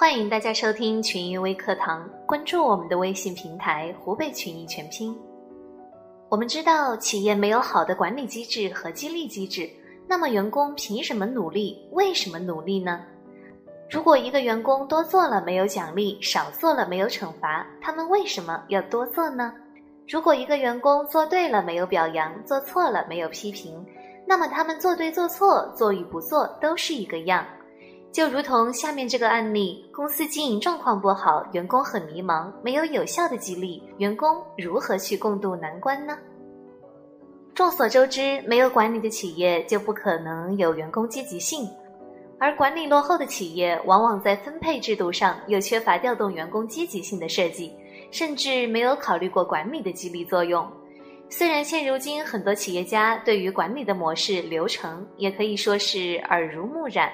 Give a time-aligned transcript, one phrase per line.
[0.00, 5.14] 欢迎大家收听群益微课堂，关注我们的微信平台“湖北群益全拼”。
[6.30, 9.68] 我们知道，企业没有好的管理机制和激励机制，
[10.08, 11.86] 那么员工凭什么努力？
[11.92, 13.04] 为什么努力呢？
[13.90, 19.52] 如果一个员工多做了没有奖励，少做了没有惩罚，他们为什么要多做呢？
[20.08, 23.84] 如果一个员工做对了没有表扬，做错了没有批评，
[24.26, 27.44] 那么他们做对做错，做与不做都是一个样。
[28.12, 36.18] 就如同下面这个案例，公司经营状况不好，员工很迷茫，没有有效的激励，员工如何去共度难关呢？
[37.54, 41.68] 众所周知，没有管理的企业就不可能有员工积极性。
[42.38, 47.72] 而管理落后的企业，往往在分配制度上又缺乏调动员工积极性的设计，
[48.10, 50.66] 甚至没有考虑过管理的激励作用。
[51.28, 57.08] 虽然现如今很多企业家对于管理的模式流程也可以说是耳濡目染，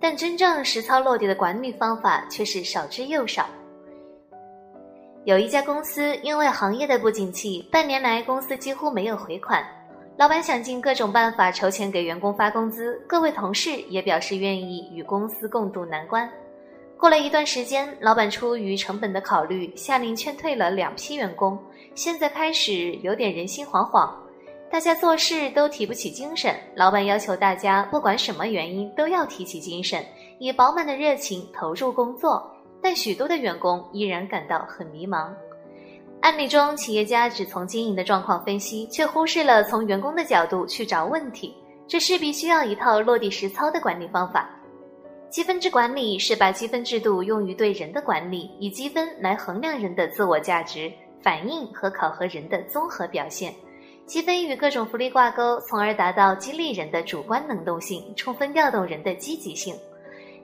[0.00, 3.46] 但真正实操落地的管理方法却是少之又少。
[5.24, 9.62] 有一家公司因为行业的不景气，半年来公司几乎没有回款。
[10.16, 16.28] 老板想尽各种办法筹钱给员工发工资，各位同事也表示愿意与公司共度难关。
[16.98, 21.58] 过了一段时间，老板出于成本的考虑，下令劝退了两批员工。
[21.94, 24.10] 现在开始有点人心惶惶，
[24.70, 26.54] 大家做事都提不起精神。
[26.76, 30.04] 老板要求大家不管什么原因都要提起精神，
[30.38, 32.48] 以饱满的热情投入工作。
[32.80, 35.28] 但许多的员工依然感到很迷茫。
[36.20, 41.54] 案例中，企业家只从经营的状况分析，却忽视了从员工的角度去找问题。
[41.88, 44.48] 这势必需要一套落地实操的管理方法。
[45.28, 53.52] 积分制管理是把积分制度用于对人的管理，以积分来衡量人的自我价值、反应和考核人的综合表现。
[54.06, 59.74] 积分与各种福利挂钩，从而达到激励人的主观能动性，充分调动人的积极性。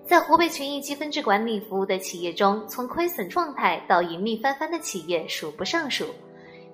[0.06, 6.06] 在湖北群益积分制管理服务的企业中，从亏损状态到盈利翻番的企业数不胜数。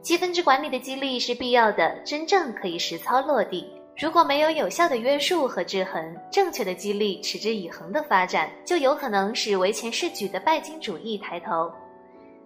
[0.02, 3.66] 积分制管理的激励是必要的，真正可以实操落地。
[3.96, 11.72] 如果没有有效的约束和制衡，正确的激励持之以恒的发展，就有可能使唯钱是举的拜金主义抬头。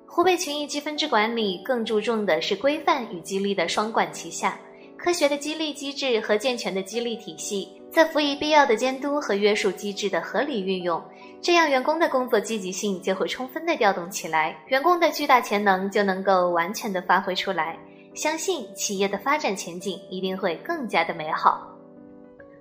[0.06, 4.58] 湖北群益积分制管理更注重的是规范与激励的双管齐下，
[4.96, 7.70] 科学的激励机制和健全的激励体系。
[7.90, 11.02] 再辅以必要的监督和约束机制的合理运用，
[11.40, 17.78] 这样员工的工作积极性就会充分的调动起来，员工的巨大潜能就能够完全的发挥出来。
[18.14, 21.66] 相信企业的发展前景一定会更加的美好。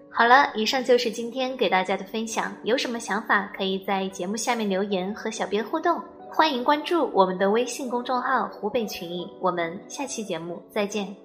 [0.10, 11.25] 好了，以上就是今天给大家的分享，有什么想法可以在节目下面留言和小编互动，欢迎关注我们的微信公众号“湖北群艺”，我们下期节目再见。